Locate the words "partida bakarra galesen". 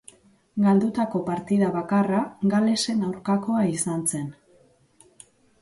1.27-3.05